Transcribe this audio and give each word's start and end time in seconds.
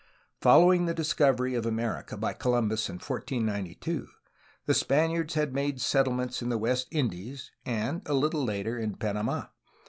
Following 0.41 0.87
the 0.87 0.95
discovery 0.95 1.53
of 1.53 1.63
America 1.63 2.17
by 2.17 2.33
Columbus 2.33 2.89
in 2.89 2.95
1492, 2.95 4.07
the 4.65 4.73
Spaniards 4.73 5.35
had 5.35 5.53
made 5.53 5.79
settlements 5.79 6.41
in 6.41 6.49
the 6.49 6.57
West 6.57 6.87
Indies 6.89 7.51
and, 7.67 8.01
a 8.07 8.15
little 8.15 8.43
later, 8.43 8.79
in 8.79 8.95
Panamd. 8.95 9.49